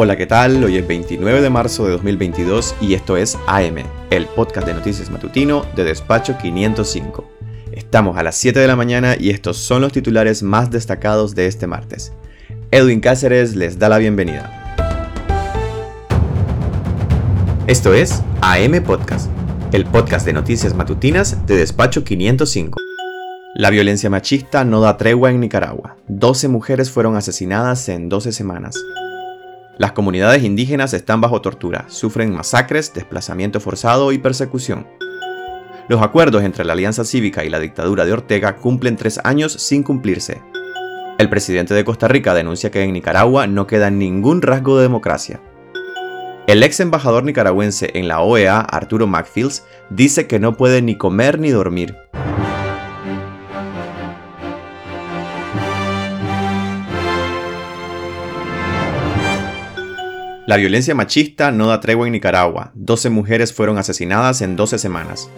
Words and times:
Hola, 0.00 0.16
¿qué 0.16 0.26
tal? 0.26 0.62
Hoy 0.62 0.76
es 0.76 0.86
29 0.86 1.40
de 1.40 1.50
marzo 1.50 1.84
de 1.84 1.90
2022 1.90 2.76
y 2.80 2.94
esto 2.94 3.16
es 3.16 3.36
AM, 3.48 3.78
el 4.10 4.26
podcast 4.26 4.64
de 4.64 4.74
noticias 4.74 5.10
matutino 5.10 5.66
de 5.74 5.82
Despacho 5.82 6.38
505. 6.40 7.28
Estamos 7.72 8.16
a 8.16 8.22
las 8.22 8.36
7 8.36 8.60
de 8.60 8.68
la 8.68 8.76
mañana 8.76 9.16
y 9.18 9.30
estos 9.30 9.56
son 9.56 9.82
los 9.82 9.90
titulares 9.90 10.44
más 10.44 10.70
destacados 10.70 11.34
de 11.34 11.48
este 11.48 11.66
martes. 11.66 12.12
Edwin 12.70 13.00
Cáceres 13.00 13.56
les 13.56 13.80
da 13.80 13.88
la 13.88 13.98
bienvenida. 13.98 14.76
Esto 17.66 17.92
es 17.92 18.22
AM 18.40 18.80
Podcast, 18.84 19.28
el 19.72 19.84
podcast 19.84 20.24
de 20.24 20.32
noticias 20.32 20.74
matutinas 20.74 21.44
de 21.44 21.56
Despacho 21.56 22.04
505. 22.04 22.78
La 23.56 23.70
violencia 23.70 24.08
machista 24.08 24.64
no 24.64 24.80
da 24.80 24.96
tregua 24.96 25.32
en 25.32 25.40
Nicaragua. 25.40 25.96
12 26.06 26.46
mujeres 26.46 26.88
fueron 26.88 27.16
asesinadas 27.16 27.88
en 27.88 28.08
12 28.08 28.30
semanas. 28.30 28.76
Las 29.78 29.92
comunidades 29.92 30.42
indígenas 30.42 30.92
están 30.92 31.20
bajo 31.20 31.40
tortura, 31.40 31.84
sufren 31.88 32.34
masacres, 32.34 32.92
desplazamiento 32.92 33.60
forzado 33.60 34.10
y 34.10 34.18
persecución. 34.18 34.88
Los 35.88 36.02
acuerdos 36.02 36.42
entre 36.42 36.64
la 36.64 36.72
Alianza 36.72 37.04
Cívica 37.04 37.44
y 37.44 37.48
la 37.48 37.60
dictadura 37.60 38.04
de 38.04 38.12
Ortega 38.12 38.56
cumplen 38.56 38.96
tres 38.96 39.20
años 39.22 39.52
sin 39.52 39.84
cumplirse. 39.84 40.42
El 41.18 41.30
presidente 41.30 41.74
de 41.74 41.84
Costa 41.84 42.08
Rica 42.08 42.34
denuncia 42.34 42.72
que 42.72 42.82
en 42.82 42.92
Nicaragua 42.92 43.46
no 43.46 43.68
queda 43.68 43.88
ningún 43.88 44.42
rasgo 44.42 44.76
de 44.76 44.82
democracia. 44.82 45.40
El 46.48 46.64
ex 46.64 46.80
embajador 46.80 47.22
nicaragüense 47.22 47.92
en 47.94 48.08
la 48.08 48.20
OEA, 48.20 48.60
Arturo 48.60 49.06
Macfields, 49.06 49.64
dice 49.90 50.26
que 50.26 50.40
no 50.40 50.56
puede 50.56 50.82
ni 50.82 50.96
comer 50.96 51.38
ni 51.38 51.50
dormir. 51.50 51.94
La 60.48 60.56
violencia 60.56 60.94
machista 60.94 61.52
no 61.52 61.66
da 61.66 61.78
tregua 61.78 62.06
en 62.06 62.12
Nicaragua. 62.12 62.72
12 62.74 63.10
mujeres 63.10 63.52
fueron 63.52 63.76
asesinadas 63.76 64.40
en 64.40 64.56
12 64.56 64.78
semanas. 64.78 65.28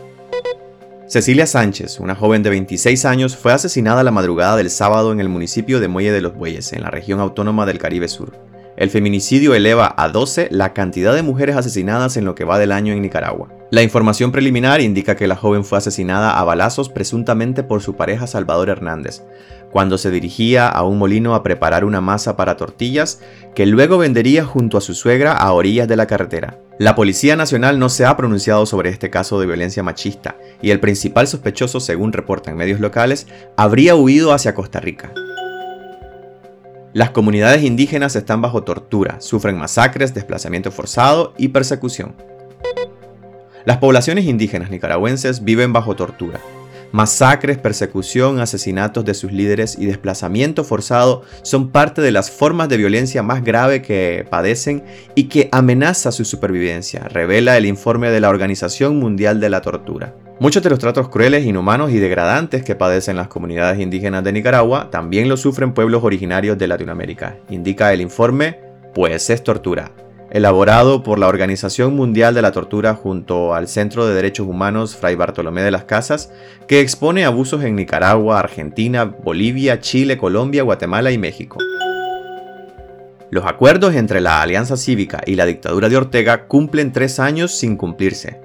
Cecilia 1.08 1.48
Sánchez, 1.48 1.98
una 1.98 2.14
joven 2.14 2.44
de 2.44 2.50
26 2.50 3.04
años, 3.06 3.36
fue 3.36 3.52
asesinada 3.52 4.04
la 4.04 4.12
madrugada 4.12 4.56
del 4.56 4.70
sábado 4.70 5.10
en 5.10 5.18
el 5.18 5.28
municipio 5.28 5.80
de 5.80 5.88
Muelle 5.88 6.12
de 6.12 6.20
los 6.20 6.36
Bueyes, 6.36 6.72
en 6.74 6.82
la 6.82 6.90
región 6.90 7.18
autónoma 7.18 7.66
del 7.66 7.78
Caribe 7.78 8.06
Sur. 8.06 8.38
El 8.80 8.88
feminicidio 8.88 9.54
eleva 9.54 9.94
a 9.98 10.08
12 10.08 10.48
la 10.50 10.72
cantidad 10.72 11.14
de 11.14 11.22
mujeres 11.22 11.54
asesinadas 11.54 12.16
en 12.16 12.24
lo 12.24 12.34
que 12.34 12.46
va 12.46 12.58
del 12.58 12.72
año 12.72 12.94
en 12.94 13.02
Nicaragua. 13.02 13.50
La 13.70 13.82
información 13.82 14.32
preliminar 14.32 14.80
indica 14.80 15.16
que 15.16 15.26
la 15.26 15.36
joven 15.36 15.66
fue 15.66 15.76
asesinada 15.76 16.40
a 16.40 16.44
balazos 16.44 16.88
presuntamente 16.88 17.62
por 17.62 17.82
su 17.82 17.96
pareja 17.96 18.26
Salvador 18.26 18.70
Hernández, 18.70 19.22
cuando 19.70 19.98
se 19.98 20.10
dirigía 20.10 20.66
a 20.66 20.82
un 20.82 20.96
molino 20.96 21.34
a 21.34 21.42
preparar 21.42 21.84
una 21.84 22.00
masa 22.00 22.38
para 22.38 22.56
tortillas 22.56 23.20
que 23.54 23.66
luego 23.66 23.98
vendería 23.98 24.46
junto 24.46 24.78
a 24.78 24.80
su 24.80 24.94
suegra 24.94 25.34
a 25.34 25.52
orillas 25.52 25.86
de 25.86 25.96
la 25.96 26.06
carretera. 26.06 26.58
La 26.78 26.94
Policía 26.94 27.36
Nacional 27.36 27.78
no 27.78 27.90
se 27.90 28.06
ha 28.06 28.16
pronunciado 28.16 28.64
sobre 28.64 28.88
este 28.88 29.10
caso 29.10 29.38
de 29.38 29.46
violencia 29.46 29.82
machista 29.82 30.38
y 30.62 30.70
el 30.70 30.80
principal 30.80 31.26
sospechoso, 31.26 31.80
según 31.80 32.14
reportan 32.14 32.56
medios 32.56 32.80
locales, 32.80 33.26
habría 33.58 33.94
huido 33.94 34.32
hacia 34.32 34.54
Costa 34.54 34.80
Rica. 34.80 35.12
Las 36.92 37.10
comunidades 37.10 37.62
indígenas 37.62 38.16
están 38.16 38.42
bajo 38.42 38.64
tortura, 38.64 39.20
sufren 39.20 39.56
masacres, 39.56 40.12
desplazamiento 40.12 40.72
forzado 40.72 41.34
y 41.38 41.48
persecución. 41.48 42.16
Las 43.64 43.76
poblaciones 43.76 44.24
indígenas 44.24 44.70
nicaragüenses 44.70 45.44
viven 45.44 45.72
bajo 45.72 45.94
tortura, 45.94 46.40
Masacres, 46.92 47.56
persecución, 47.56 48.40
asesinatos 48.40 49.04
de 49.04 49.14
sus 49.14 49.32
líderes 49.32 49.76
y 49.78 49.86
desplazamiento 49.86 50.64
forzado 50.64 51.22
son 51.42 51.70
parte 51.70 52.02
de 52.02 52.10
las 52.10 52.32
formas 52.32 52.68
de 52.68 52.78
violencia 52.78 53.22
más 53.22 53.44
grave 53.44 53.80
que 53.80 54.26
padecen 54.28 54.82
y 55.14 55.24
que 55.24 55.48
amenaza 55.52 56.10
su 56.10 56.24
supervivencia, 56.24 57.04
revela 57.04 57.56
el 57.56 57.66
informe 57.66 58.10
de 58.10 58.20
la 58.20 58.28
Organización 58.28 58.98
Mundial 58.98 59.38
de 59.38 59.50
la 59.50 59.60
Tortura. 59.60 60.16
Muchos 60.40 60.64
de 60.64 60.70
los 60.70 60.80
tratos 60.80 61.08
crueles, 61.10 61.46
inhumanos 61.46 61.92
y 61.92 61.98
degradantes 61.98 62.64
que 62.64 62.74
padecen 62.74 63.16
las 63.16 63.28
comunidades 63.28 63.78
indígenas 63.78 64.24
de 64.24 64.32
Nicaragua 64.32 64.90
también 64.90 65.28
lo 65.28 65.36
sufren 65.36 65.74
pueblos 65.74 66.02
originarios 66.02 66.58
de 66.58 66.66
Latinoamérica, 66.66 67.36
indica 67.50 67.92
el 67.92 68.00
informe, 68.00 68.58
pues 68.94 69.30
es 69.30 69.44
tortura 69.44 69.92
elaborado 70.30 71.02
por 71.02 71.18
la 71.18 71.26
Organización 71.26 71.96
Mundial 71.96 72.34
de 72.34 72.42
la 72.42 72.52
Tortura 72.52 72.94
junto 72.94 73.54
al 73.54 73.66
Centro 73.66 74.06
de 74.06 74.14
Derechos 74.14 74.46
Humanos 74.46 74.96
Fray 74.96 75.16
Bartolomé 75.16 75.62
de 75.62 75.72
las 75.72 75.84
Casas, 75.84 76.32
que 76.68 76.80
expone 76.80 77.24
abusos 77.24 77.64
en 77.64 77.74
Nicaragua, 77.74 78.38
Argentina, 78.38 79.04
Bolivia, 79.04 79.80
Chile, 79.80 80.16
Colombia, 80.16 80.62
Guatemala 80.62 81.10
y 81.10 81.18
México. 81.18 81.58
Los 83.30 83.44
acuerdos 83.44 83.94
entre 83.94 84.20
la 84.20 84.42
Alianza 84.42 84.76
Cívica 84.76 85.20
y 85.26 85.34
la 85.34 85.46
dictadura 85.46 85.88
de 85.88 85.96
Ortega 85.96 86.46
cumplen 86.46 86.92
tres 86.92 87.20
años 87.20 87.52
sin 87.52 87.76
cumplirse. 87.76 88.40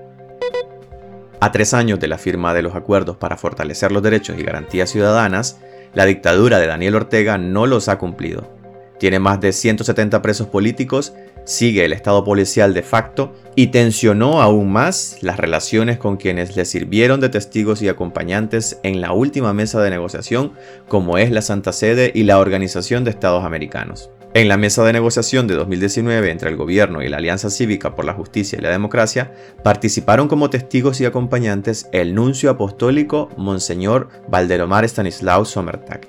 A 1.39 1.51
tres 1.51 1.73
años 1.73 1.99
de 1.99 2.07
la 2.07 2.17
firma 2.17 2.53
de 2.53 2.61
los 2.61 2.75
acuerdos 2.75 3.17
para 3.17 3.37
fortalecer 3.37 3.91
los 3.91 4.01
derechos 4.01 4.37
y 4.39 4.43
garantías 4.43 4.89
ciudadanas, 4.89 5.59
la 5.93 6.05
dictadura 6.05 6.59
de 6.59 6.67
Daniel 6.67 6.95
Ortega 6.95 7.37
no 7.37 7.67
los 7.67 7.89
ha 7.89 7.97
cumplido. 7.97 8.53
Tiene 8.99 9.19
más 9.19 9.41
de 9.41 9.53
170 9.53 10.21
presos 10.21 10.47
políticos 10.47 11.13
sigue 11.45 11.85
el 11.85 11.93
estado 11.93 12.23
policial 12.23 12.73
de 12.73 12.83
facto 12.83 13.33
y 13.55 13.67
tensionó 13.67 14.41
aún 14.41 14.71
más 14.71 15.17
las 15.21 15.37
relaciones 15.37 15.97
con 15.97 16.17
quienes 16.17 16.55
le 16.55 16.65
sirvieron 16.65 17.21
de 17.21 17.29
testigos 17.29 17.81
y 17.81 17.87
acompañantes 17.87 18.79
en 18.83 18.99
la 18.99 19.13
última 19.13 19.53
mesa 19.53 19.81
de 19.81 19.91
negociación 19.91 20.53
como 20.87 21.17
es 21.17 21.31
la 21.31 21.41
Santa 21.41 21.71
Sede 21.71 22.11
y 22.13 22.23
la 22.23 22.39
Organización 22.39 23.03
de 23.03 23.11
Estados 23.11 23.45
Americanos. 23.45 24.09
En 24.35 24.49
la 24.49 24.57
mesa 24.57 24.83
de 24.83 24.91
negociación 24.91 25.47
de 25.47 25.55
2019 25.55 26.29
entre 26.29 26.49
el 26.49 26.57
gobierno 26.57 27.01
y 27.01 27.07
la 27.07 27.17
Alianza 27.17 27.49
Cívica 27.49 27.95
por 27.95 28.03
la 28.03 28.13
Justicia 28.13 28.59
y 28.59 28.61
la 28.61 28.69
Democracia 28.69 29.31
participaron 29.63 30.27
como 30.27 30.49
testigos 30.49 30.99
y 30.99 31.05
acompañantes 31.05 31.87
el 31.93 32.13
nuncio 32.13 32.49
apostólico 32.49 33.29
Monseñor 33.37 34.09
Valdelomar 34.27 34.83
Stanislaus 34.89 35.47
Sommertag 35.47 36.01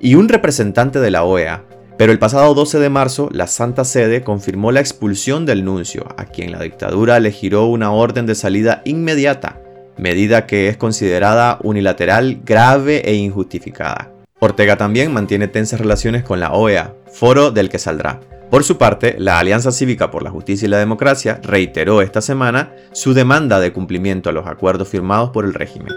y 0.00 0.14
un 0.14 0.30
representante 0.30 0.98
de 0.98 1.10
la 1.10 1.24
OEA, 1.24 1.66
pero 1.96 2.10
el 2.10 2.18
pasado 2.18 2.54
12 2.54 2.80
de 2.80 2.90
marzo, 2.90 3.28
la 3.32 3.46
Santa 3.46 3.84
Sede 3.84 4.22
confirmó 4.22 4.72
la 4.72 4.80
expulsión 4.80 5.46
del 5.46 5.64
nuncio, 5.64 6.06
a 6.16 6.24
quien 6.24 6.50
la 6.50 6.60
dictadura 6.60 7.20
le 7.20 7.30
giró 7.30 7.66
una 7.66 7.92
orden 7.92 8.26
de 8.26 8.34
salida 8.34 8.82
inmediata, 8.84 9.60
medida 9.96 10.46
que 10.46 10.68
es 10.68 10.76
considerada 10.76 11.58
unilateral, 11.62 12.40
grave 12.44 13.08
e 13.08 13.14
injustificada. 13.14 14.10
Ortega 14.40 14.76
también 14.76 15.12
mantiene 15.12 15.46
tensas 15.46 15.80
relaciones 15.80 16.24
con 16.24 16.40
la 16.40 16.52
OEA, 16.52 16.94
foro 17.12 17.52
del 17.52 17.68
que 17.68 17.78
saldrá. 17.78 18.20
Por 18.50 18.64
su 18.64 18.76
parte, 18.76 19.14
la 19.18 19.38
Alianza 19.38 19.72
Cívica 19.72 20.10
por 20.10 20.22
la 20.22 20.30
Justicia 20.30 20.66
y 20.66 20.70
la 20.70 20.78
Democracia 20.78 21.40
reiteró 21.42 22.02
esta 22.02 22.20
semana 22.20 22.72
su 22.92 23.14
demanda 23.14 23.60
de 23.60 23.72
cumplimiento 23.72 24.30
a 24.30 24.32
los 24.32 24.46
acuerdos 24.46 24.88
firmados 24.88 25.30
por 25.30 25.44
el 25.44 25.54
régimen. 25.54 25.92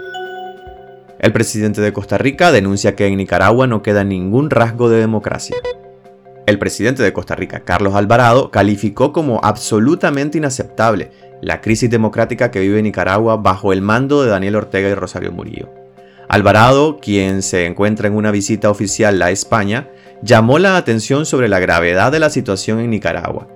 El 1.18 1.32
presidente 1.32 1.80
de 1.80 1.92
Costa 1.92 2.18
Rica 2.18 2.52
denuncia 2.52 2.94
que 2.94 3.06
en 3.06 3.16
Nicaragua 3.16 3.66
no 3.66 3.82
queda 3.82 4.04
ningún 4.04 4.50
rasgo 4.50 4.88
de 4.88 5.00
democracia. 5.00 5.56
El 6.48 6.58
presidente 6.58 7.02
de 7.02 7.12
Costa 7.12 7.34
Rica, 7.34 7.60
Carlos 7.60 7.94
Alvarado, 7.94 8.50
calificó 8.50 9.12
como 9.12 9.38
absolutamente 9.42 10.38
inaceptable 10.38 11.10
la 11.42 11.60
crisis 11.60 11.90
democrática 11.90 12.50
que 12.50 12.60
vive 12.60 12.82
Nicaragua 12.82 13.36
bajo 13.36 13.70
el 13.70 13.82
mando 13.82 14.22
de 14.22 14.30
Daniel 14.30 14.56
Ortega 14.56 14.88
y 14.88 14.94
Rosario 14.94 15.30
Murillo. 15.30 15.68
Alvarado, 16.26 17.00
quien 17.02 17.42
se 17.42 17.66
encuentra 17.66 18.08
en 18.08 18.14
una 18.14 18.30
visita 18.30 18.70
oficial 18.70 19.20
a 19.20 19.30
España, 19.30 19.90
llamó 20.22 20.58
la 20.58 20.78
atención 20.78 21.26
sobre 21.26 21.48
la 21.48 21.58
gravedad 21.58 22.12
de 22.12 22.18
la 22.18 22.30
situación 22.30 22.80
en 22.80 22.88
Nicaragua 22.88 23.48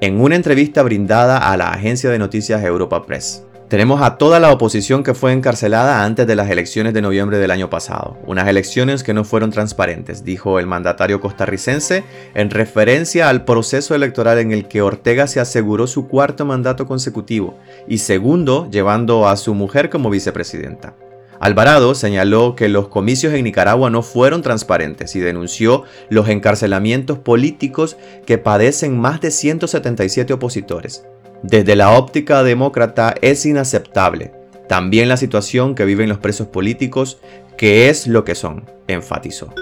en 0.00 0.20
una 0.20 0.36
entrevista 0.36 0.84
brindada 0.84 1.38
a 1.38 1.56
la 1.56 1.70
agencia 1.70 2.10
de 2.10 2.18
noticias 2.20 2.62
Europa 2.62 3.06
Press. 3.06 3.45
Tenemos 3.68 4.00
a 4.00 4.16
toda 4.16 4.38
la 4.38 4.52
oposición 4.52 5.02
que 5.02 5.12
fue 5.12 5.32
encarcelada 5.32 6.04
antes 6.04 6.24
de 6.28 6.36
las 6.36 6.48
elecciones 6.50 6.94
de 6.94 7.02
noviembre 7.02 7.38
del 7.38 7.50
año 7.50 7.68
pasado, 7.68 8.16
unas 8.24 8.46
elecciones 8.46 9.02
que 9.02 9.12
no 9.12 9.24
fueron 9.24 9.50
transparentes, 9.50 10.22
dijo 10.22 10.60
el 10.60 10.68
mandatario 10.68 11.20
costarricense 11.20 12.04
en 12.34 12.50
referencia 12.50 13.28
al 13.28 13.44
proceso 13.44 13.96
electoral 13.96 14.38
en 14.38 14.52
el 14.52 14.68
que 14.68 14.82
Ortega 14.82 15.26
se 15.26 15.40
aseguró 15.40 15.88
su 15.88 16.06
cuarto 16.06 16.44
mandato 16.44 16.86
consecutivo 16.86 17.58
y 17.88 17.98
segundo 17.98 18.68
llevando 18.70 19.26
a 19.26 19.36
su 19.36 19.52
mujer 19.52 19.90
como 19.90 20.10
vicepresidenta. 20.10 20.94
Alvarado 21.40 21.96
señaló 21.96 22.54
que 22.54 22.68
los 22.68 22.86
comicios 22.86 23.34
en 23.34 23.44
Nicaragua 23.44 23.90
no 23.90 24.02
fueron 24.02 24.42
transparentes 24.42 25.16
y 25.16 25.20
denunció 25.20 25.82
los 26.08 26.28
encarcelamientos 26.28 27.18
políticos 27.18 27.96
que 28.26 28.38
padecen 28.38 28.96
más 28.96 29.20
de 29.20 29.32
177 29.32 30.32
opositores. 30.32 31.04
Desde 31.48 31.76
la 31.76 31.92
óptica 31.92 32.42
demócrata 32.42 33.14
es 33.22 33.46
inaceptable 33.46 34.32
también 34.68 35.08
la 35.08 35.16
situación 35.16 35.76
que 35.76 35.84
viven 35.84 36.08
los 36.08 36.18
presos 36.18 36.48
políticos, 36.48 37.20
que 37.56 37.88
es 37.88 38.08
lo 38.08 38.24
que 38.24 38.34
son, 38.34 38.68
enfatizó. 38.88 39.54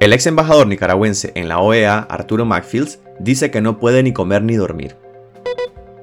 El 0.00 0.14
ex 0.14 0.26
embajador 0.26 0.66
nicaragüense 0.66 1.32
en 1.34 1.50
la 1.50 1.58
OEA, 1.58 1.98
Arturo 1.98 2.46
Macfields, 2.46 3.00
dice 3.18 3.50
que 3.50 3.60
no 3.60 3.78
puede 3.78 4.02
ni 4.02 4.14
comer 4.14 4.42
ni 4.42 4.54
dormir. 4.54 4.96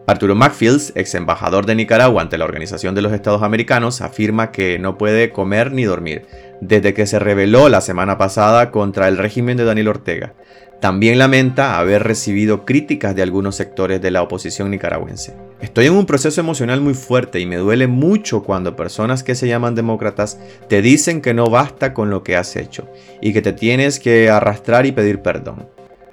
Arturo 0.06 0.36
Macfields, 0.36 0.94
ex 0.96 1.16
embajador 1.16 1.66
de 1.66 1.74
Nicaragua 1.74 2.22
ante 2.22 2.38
la 2.38 2.46
Organización 2.46 2.94
de 2.94 3.02
los 3.02 3.12
Estados 3.12 3.42
Americanos, 3.42 4.02
afirma 4.02 4.52
que 4.52 4.78
no 4.78 5.00
puede 5.00 5.32
comer 5.32 5.72
ni 5.72 5.84
dormir 5.84 6.28
desde 6.62 6.94
que 6.94 7.08
se 7.08 7.20
rebeló 7.20 7.70
la 7.70 7.82
semana 7.82 8.18
pasada 8.18 8.72
contra 8.72 9.08
el 9.08 9.18
régimen 9.18 9.58
de 9.58 9.66
Daniel 9.66 9.90
Ortega. 9.90 10.34
También 10.80 11.20
lamenta 11.20 11.78
haber 11.78 12.04
recibido 12.04 12.64
críticas 12.64 13.14
de 13.14 13.22
algunos 13.22 13.56
sectores 13.56 14.02
de 14.02 14.12
la 14.12 14.22
oposición 14.22 14.72
nicaragüense. 14.72 15.36
Estoy 15.60 15.88
en 15.88 15.94
un 15.94 16.06
proceso 16.06 16.40
emocional 16.40 16.80
muy 16.80 16.94
fuerte 16.94 17.42
y 17.42 17.46
me 17.46 17.58
duele 17.58 17.88
mucho 17.88 18.44
cuando 18.44 18.78
personas 18.78 19.24
que 19.24 19.36
se 19.36 19.48
llaman 19.50 19.76
demócratas 19.76 20.40
te 20.70 20.82
dicen 20.82 21.22
que 21.22 21.34
no 21.34 21.50
basta 21.50 21.94
con 21.94 22.10
lo 22.10 22.24
que 22.24 22.38
has 22.38 22.56
hecho 22.56 22.88
y 23.22 23.34
que 23.34 23.42
te 23.42 23.52
tienes 23.52 24.00
que 24.00 24.30
arrastrar 24.30 24.86
y 24.86 24.94
pedir 24.94 25.22
perdón. 25.22 25.68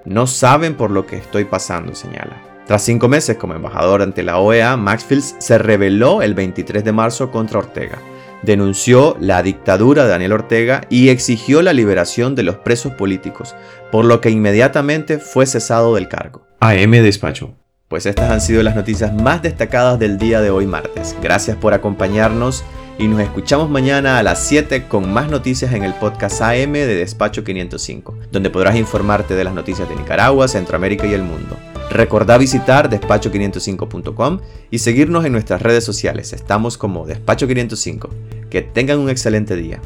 No 0.04 0.26
saben 0.26 0.74
por 0.74 0.90
lo 0.90 1.06
que 1.06 1.16
estoy 1.16 1.44
pasando, 1.44 1.94
señala. 1.94 2.42
Tras 2.66 2.82
cinco 2.82 3.06
meses 3.06 3.36
como 3.36 3.54
embajador 3.54 4.02
ante 4.02 4.24
la 4.24 4.38
OEA, 4.38 4.76
Maxfield 4.76 5.22
se 5.38 5.58
rebeló 5.58 6.22
el 6.22 6.34
23 6.34 6.82
de 6.82 6.92
marzo 6.92 7.30
contra 7.30 7.60
Ortega 7.60 8.00
denunció 8.42 9.16
la 9.20 9.42
dictadura 9.42 10.04
de 10.04 10.10
Daniel 10.10 10.32
Ortega 10.32 10.82
y 10.88 11.08
exigió 11.08 11.62
la 11.62 11.72
liberación 11.72 12.34
de 12.34 12.42
los 12.42 12.56
presos 12.56 12.92
políticos, 12.92 13.54
por 13.90 14.04
lo 14.04 14.20
que 14.20 14.30
inmediatamente 14.30 15.18
fue 15.18 15.46
cesado 15.46 15.94
del 15.94 16.08
cargo. 16.08 16.46
AM 16.60 16.90
Despacho. 16.90 17.54
Pues 17.88 18.06
estas 18.06 18.30
han 18.30 18.40
sido 18.40 18.62
las 18.62 18.74
noticias 18.74 19.14
más 19.14 19.42
destacadas 19.42 19.98
del 19.98 20.18
día 20.18 20.40
de 20.40 20.50
hoy 20.50 20.66
martes. 20.66 21.14
Gracias 21.22 21.56
por 21.56 21.72
acompañarnos 21.72 22.64
y 22.98 23.06
nos 23.06 23.20
escuchamos 23.20 23.70
mañana 23.70 24.18
a 24.18 24.22
las 24.22 24.42
7 24.46 24.88
con 24.88 25.12
más 25.12 25.30
noticias 25.30 25.72
en 25.72 25.84
el 25.84 25.94
podcast 25.94 26.40
AM 26.40 26.72
de 26.72 26.94
Despacho 26.94 27.44
505, 27.44 28.18
donde 28.32 28.50
podrás 28.50 28.76
informarte 28.76 29.34
de 29.34 29.44
las 29.44 29.54
noticias 29.54 29.88
de 29.88 29.94
Nicaragua, 29.96 30.48
Centroamérica 30.48 31.06
y 31.06 31.14
el 31.14 31.22
mundo. 31.22 31.56
Recordá 31.96 32.36
visitar 32.36 32.90
despacho505.com 32.90 34.40
y 34.70 34.80
seguirnos 34.80 35.24
en 35.24 35.32
nuestras 35.32 35.62
redes 35.62 35.82
sociales. 35.82 36.34
Estamos 36.34 36.76
como 36.76 37.06
Despacho505. 37.06 38.10
Que 38.50 38.60
tengan 38.60 38.98
un 38.98 39.08
excelente 39.08 39.56
día. 39.56 39.80